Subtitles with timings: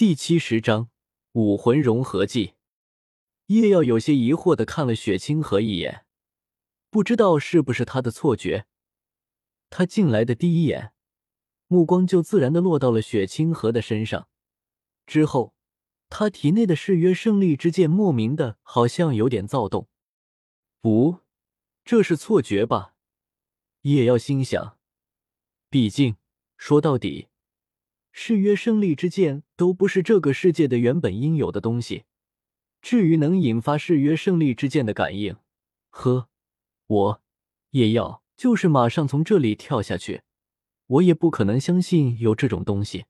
[0.00, 0.88] 第七十章
[1.32, 2.54] 武魂融合技。
[3.48, 6.06] 叶耀有些疑惑的看了雪清河一眼，
[6.88, 8.66] 不知道是不是他的错觉。
[9.68, 10.94] 他进来的第一眼，
[11.66, 14.30] 目光就自然的落到了雪清河的身上。
[15.04, 15.54] 之后，
[16.08, 19.86] 他体内的誓约胜利之剑莫名的好像有点躁动。
[20.80, 21.18] 不，
[21.84, 22.94] 这是错觉吧？
[23.82, 24.78] 叶耀心想。
[25.68, 26.16] 毕竟
[26.56, 27.28] 说到底。
[28.12, 32.04] 誓约胜利之剑都不是这个世界的原本应有的东西，
[32.82, 35.36] 至于能引发誓约胜利之剑的感应，
[35.90, 36.28] 呵，
[36.86, 37.22] 我
[37.70, 40.22] 叶耀就是马上从这里跳下去，
[40.86, 43.04] 我也不可能相信有这种东西。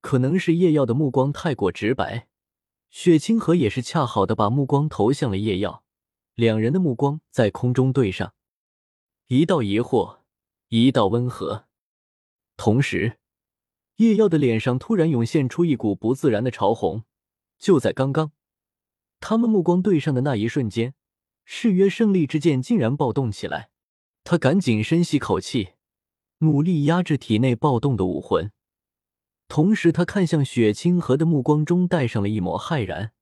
[0.00, 2.28] 可能是叶耀的目光太过直白，
[2.90, 5.84] 雪清河也是恰好的把目光投向了叶耀，
[6.34, 8.34] 两人的目光在空中对上，
[9.26, 10.20] 一道疑惑，
[10.68, 11.66] 一道温和，
[12.56, 13.18] 同时。
[13.96, 17.04] 叶耀的脸上突然涌现出一股不自然的潮红。
[17.58, 18.32] 就在刚刚，
[19.20, 20.94] 他们目光对上的那一瞬间，
[21.44, 23.70] 誓约胜利之剑竟然暴动起来。
[24.24, 25.70] 他赶紧深吸口气，
[26.38, 28.50] 努力压制体内暴动的武魂。
[29.48, 33.12] 同时，他看向雪清河的目光中带上了一抹骇然。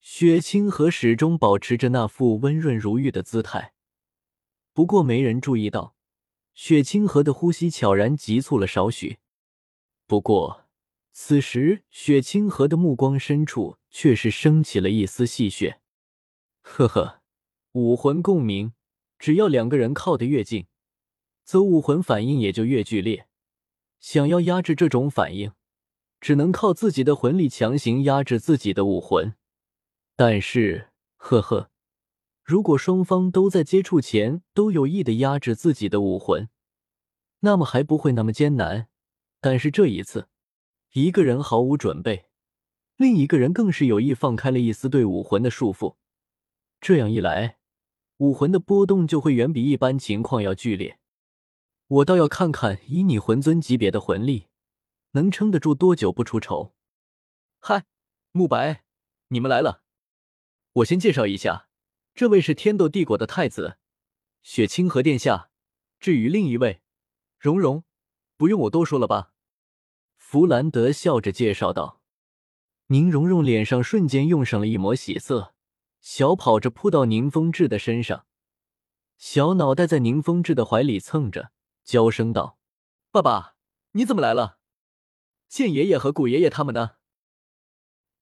[0.00, 3.72] 雪清河始终保持着那副温润如玉的姿态，
[4.74, 5.94] 不过没人注意到，
[6.54, 9.18] 雪清河的呼吸悄然急促了少许。
[10.06, 10.64] 不过，
[11.12, 15.78] 此时雪清河的目光深处却是升起了一丝戏谑。
[16.62, 17.22] 呵呵，
[17.72, 18.72] 武魂共鸣，
[19.18, 20.66] 只要两个人靠得越近，
[21.44, 23.26] 则武魂反应也就越剧烈。
[23.98, 25.52] 想要压制这种反应，
[26.20, 29.34] 只能靠自己的魂力强行压制自己的武魂。
[30.14, 31.70] 但是，呵呵，
[32.44, 36.48] 如果双方都在接触前都有意的压制自己的武魂，
[37.40, 38.86] 那么还不会那么艰难。
[39.40, 40.28] 但是这一次，
[40.92, 42.26] 一个人毫无准备，
[42.96, 45.96] 另一个人更是有意放开了一丝对武魂的束缚。
[46.80, 47.58] 这样一来，
[48.18, 50.98] 武魂的波动就会远比一般情况要剧烈。
[51.88, 54.48] 我倒要看看，以你魂尊级别的魂力，
[55.12, 56.74] 能撑得住多久不出丑。
[57.60, 57.84] 嗨，
[58.32, 58.84] 慕白，
[59.28, 59.84] 你们来了。
[60.72, 61.68] 我先介绍一下，
[62.14, 63.78] 这位是天斗帝国的太子，
[64.42, 65.50] 雪清河殿下。
[65.98, 66.82] 至于另一位，
[67.38, 67.84] 荣荣，
[68.36, 69.32] 不用我多说了吧。
[70.16, 72.00] 弗兰德笑着介绍道
[72.88, 75.54] ：“宁荣荣脸上瞬间用上了一抹喜色，
[76.00, 78.26] 小跑着扑到宁风致的身上，
[79.16, 81.52] 小脑袋在宁风致的怀里蹭着，
[81.84, 82.58] 娇声道
[83.10, 83.54] ：‘爸爸，
[83.92, 84.58] 你怎么来了？
[85.48, 86.92] 见爷爷和古爷爷他们呢？’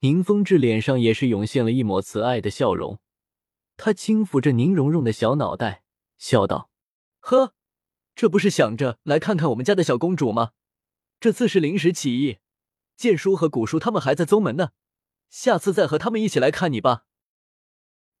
[0.00, 3.00] 宁风致脸上也是涌现了一抹慈爱的笑容，
[3.78, 5.84] 他轻抚着宁荣荣的小脑袋，
[6.18, 6.70] 笑道
[7.20, 7.54] ：‘呵，
[8.14, 10.52] 这不是想着来看看我们家的小公主吗？’”
[11.20, 12.38] 这次是临时起意，
[12.96, 14.70] 剑叔和古叔他们还在宗门呢，
[15.30, 17.06] 下次再和他们一起来看你吧。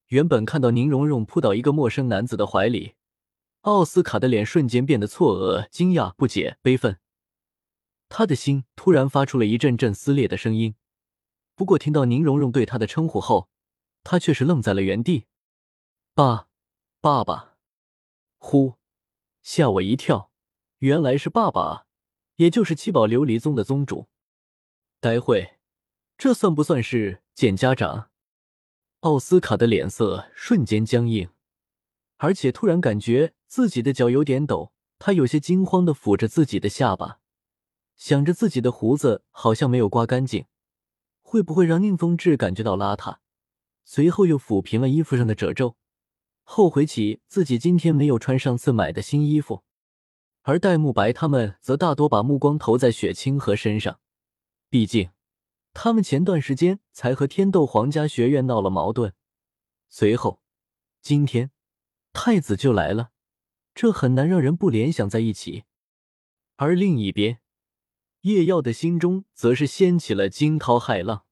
[0.08, 2.94] 原本看到宁荣荣扑到一个陌生男子的怀里，
[3.62, 6.98] 奥斯卡的脸瞬间变得错愕、惊讶、不解、悲愤，
[8.08, 10.74] 他的心突然发出了一阵阵撕裂的声音。
[11.54, 13.48] 不过听到宁荣荣对他的称呼后，
[14.02, 15.26] 他却是愣在了原地。
[16.14, 16.48] 爸，
[17.00, 17.56] 爸爸，
[18.38, 18.74] 呼，
[19.44, 20.32] 吓我一跳，
[20.78, 21.86] 原来是爸爸。
[22.36, 24.08] 也就是七宝琉璃宗的宗主，
[24.98, 25.58] 待会，
[26.18, 28.10] 这算不算是见家长？
[29.00, 31.28] 奥斯卡的脸色瞬间僵硬，
[32.16, 37.20] 而且突然感觉自己的脚有点抖，他有些惊慌的抚着自己的下巴，
[37.94, 40.46] 想着自己的胡子好像没有刮干净，
[41.22, 43.18] 会不会让宁风致感觉到邋遢？
[43.84, 45.76] 随后又抚平了衣服上的褶皱，
[46.44, 49.64] 后悔起自己今天没有穿上次买的新衣服。
[50.42, 53.98] 而戴沐白他们则大多把目光投在雪清河身上，
[54.68, 55.10] 毕竟
[55.72, 59.14] 他们前段时间才和天斗皇家学院闹了矛盾，
[59.88, 60.40] 随后
[61.00, 61.50] 今天
[62.12, 63.10] 太子就来了，
[63.74, 65.64] 这很难让人不联想在一起。
[66.56, 67.40] 而另一边，
[68.20, 71.24] 叶耀的心中则是掀起了惊涛骇浪，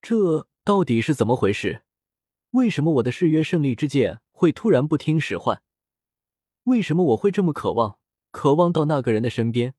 [0.00, 1.82] 这到底是怎么回事？
[2.50, 5.62] 为什么我的誓约胜利之剑会突然不听使唤？
[6.64, 7.98] 为什么我会这么渴望？
[8.30, 9.74] 渴望到那个人的身边，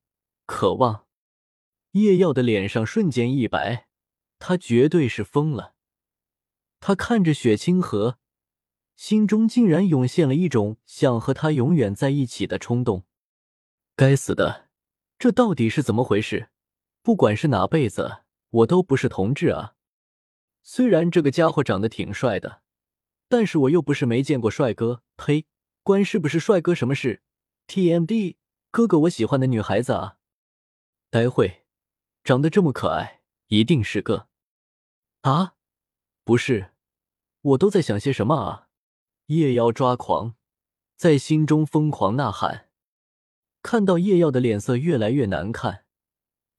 [0.48, 1.06] 渴望。
[1.92, 3.88] 叶耀的脸上瞬间一白，
[4.40, 5.76] 他绝对是疯了。
[6.80, 8.18] 他看着雪清河，
[8.96, 13.04] 心中竟然涌现了一种想和他永远在一起的冲动。
[13.96, 14.70] 该死的，
[15.20, 16.50] 这到底是怎么回事？
[17.04, 19.76] 不管是哪辈子，我都不是同志啊！
[20.64, 22.64] 虽然这个家伙长得挺帅的，
[23.28, 25.04] 但是我又不是没见过帅哥。
[25.18, 25.46] 呸，
[25.84, 27.22] 关是不是帅哥什么事
[27.68, 28.38] ？TMD。
[28.72, 30.18] 哥哥，我喜欢的女孩子啊，
[31.10, 31.64] 待会
[32.26, 34.28] 长得这么可爱，一定是个
[35.22, 35.56] 啊，
[36.26, 36.74] 不是，
[37.42, 38.68] 我都在想些什么啊？
[39.28, 40.36] 夜妖抓狂，
[40.98, 42.70] 在心中疯狂呐喊。
[43.62, 45.86] 看到夜耀的脸色越来越难看，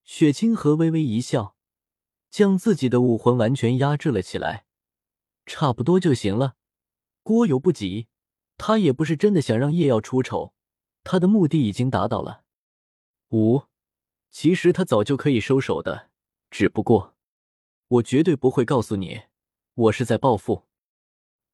[0.03, 1.57] 雪清河微微一笑，
[2.31, 4.66] 将自己的武魂完全压制了起来。
[5.47, 6.57] 差不多就行了，
[7.23, 8.09] 郭有不急，
[8.59, 10.53] 他也不是真的想让叶耀出丑，
[11.05, 12.43] 他的目的已经达到了。
[13.31, 13.63] 五，
[14.31, 16.11] 其实他早就可以收手的，
[16.51, 17.15] 只不过
[17.89, 19.23] 我绝对不会告诉你，
[19.75, 20.65] 我是在报复。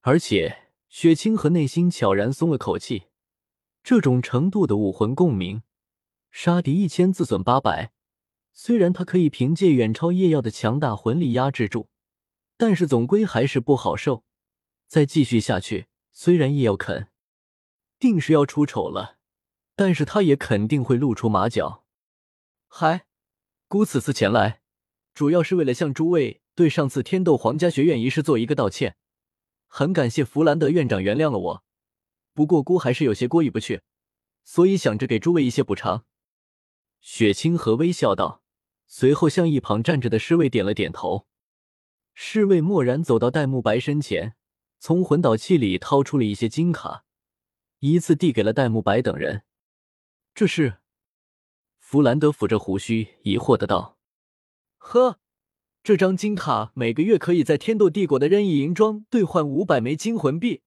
[0.01, 3.05] 而且，雪清河内心悄然松了口气。
[3.85, 5.63] 这种程度的武魂共鸣，
[6.31, 7.93] 杀敌一千自损八百。
[8.53, 11.89] 虽然他可以凭借远超叶耀的强大魂力压制住，
[12.63, 14.23] 但是总归还是不好受。
[14.87, 17.09] 再继续下去，虽然夜耀肯
[17.99, 19.19] 定是要出丑了，
[19.75, 21.85] 但是他也肯定会露出马脚。
[22.69, 23.07] 嗨，
[23.67, 24.61] 姑此次前来，
[25.13, 28.95] 主要是为了向诸位对上次天斗皇家学院一事做一个道歉。
[29.67, 31.65] 很感谢弗兰德院长原谅了我。
[32.33, 33.83] 不过姑还是有些过意不去，
[34.45, 36.05] 所以想着给诸位一些补偿。
[37.01, 38.45] 雪清河微笑道，
[38.87, 41.27] 随后向一旁站着的侍卫点了点头。
[42.15, 44.35] 侍卫蓦然走到戴沐白身前，
[44.79, 47.05] 从魂导器里掏出了一些金卡，
[47.81, 49.45] 依次递给了戴沐白等人。
[50.35, 50.79] 这是？
[51.79, 53.99] 弗兰德抚着胡须，疑惑的道
[54.79, 55.21] ：“呵，
[55.83, 60.63] 这张金卡每个月可以在天斗帝国的任意银庄兑换五百枚金魂币。”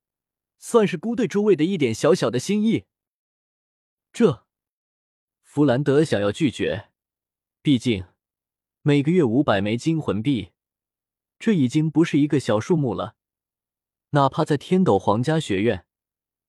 [0.58, 2.86] 算是孤对诸位的一点小小的心意。
[4.12, 4.46] 这，
[5.44, 6.90] 弗兰德想要拒绝，
[7.62, 8.06] 毕竟
[8.82, 10.54] 每个月五百枚金魂币，
[11.46, 13.18] 这已经不是一个小数目了。
[14.14, 15.86] 哪怕在天斗皇家学院，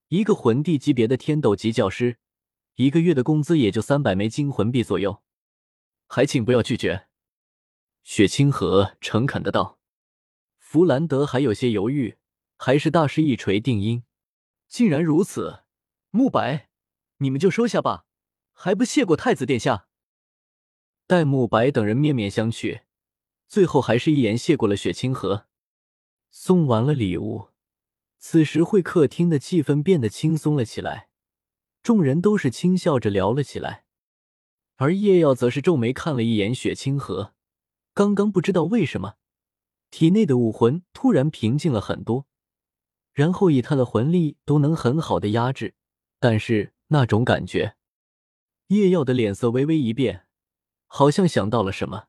[0.09, 2.17] 一个魂帝级别的天斗级教师，
[2.77, 5.23] 一个月的工资也就三百枚金魂币左右。
[6.07, 7.09] 还请不要拒绝。”
[8.05, 9.79] 雪清河诚恳的道。
[10.57, 12.17] 弗兰德还有些犹豫。
[12.57, 14.05] 还是大师一锤定音，
[14.67, 15.65] 竟然如此，
[16.09, 16.71] 慕白，
[17.19, 18.07] 你们就收下吧，
[18.55, 19.89] 还不谢过太子殿下？
[21.07, 22.85] 戴沐白等人面面相觑，
[23.49, 25.47] 最后还是一言谢过了雪清河。
[26.31, 27.49] 送完了礼物，
[28.19, 31.09] 此时会客厅的气氛变得轻松了起来，
[31.83, 33.85] 众人都是轻笑着聊了起来，
[34.77, 37.35] 而叶耀则是皱眉看了一眼雪清河，
[37.95, 39.15] 刚刚不知道为什么，
[39.91, 42.27] 体内的武魂突然平静了很多。
[43.15, 45.75] 然后以他的魂力都能很好的压制，
[46.21, 47.77] 但是那种感觉，
[48.67, 50.27] 叶耀的脸色微微一变，
[50.87, 52.09] 好像想到了什么，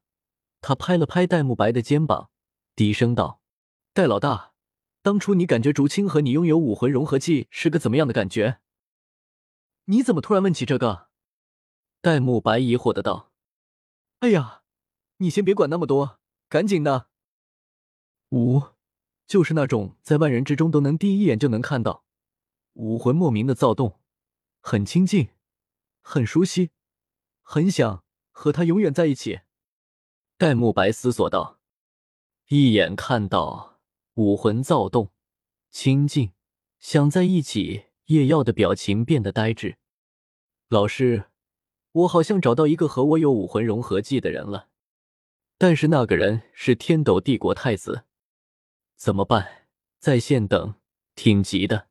[0.62, 2.30] 他拍了拍戴沐白的肩膀，
[2.75, 3.42] 低声道
[3.94, 4.54] ：“戴老大，
[5.01, 8.59] 当初你感觉竹青和你拥有武魂融合技是个怎么样的感觉？
[9.86, 11.07] 你怎么突然问起这个？”
[12.01, 13.31] 戴沐白疑惑的道
[14.19, 14.63] ：“哎呀，
[15.18, 16.19] 你先别管那么多，
[16.50, 17.07] 赶紧的。”
[18.31, 18.63] 五。
[19.27, 22.06] 就是那种在万人之中都能第一眼就能看到
[22.75, 24.00] 武魂莫名的躁动，
[24.62, 25.31] 很亲近，
[26.01, 26.71] 很熟悉，
[27.42, 29.42] 很想和他永远在一起。
[30.38, 31.60] 戴沐白思索道
[32.50, 33.80] ：“一眼看到
[34.13, 35.12] 武魂躁动、
[35.72, 36.31] 亲近，
[36.78, 39.80] 想在一起。”叶耀的表情变得呆滞。
[40.69, 41.25] 老师，
[41.92, 44.69] 我好像找到一个和我有武魂融合技的人了，
[45.57, 48.06] 但是那个人是天斗帝国太子。
[48.95, 49.68] 怎么办？
[50.00, 50.76] 在线等，
[51.16, 51.87] 挺急的。